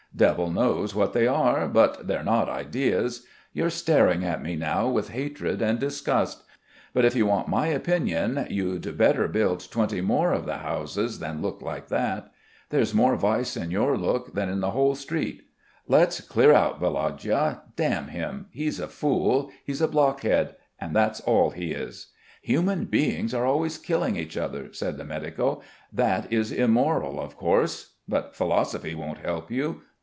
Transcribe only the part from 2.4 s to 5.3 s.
ideas. You're staring at me now with